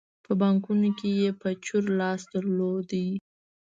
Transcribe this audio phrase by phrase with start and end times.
[0.25, 2.89] په بانکونو کې یې په چور لاس درلود.